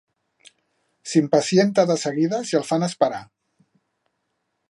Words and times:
S'impacienta 1.11 1.85
de 1.91 1.99
seguida 2.05 2.41
si 2.51 2.59
el 2.61 2.67
fan 2.71 2.87
esperar. 2.89 3.23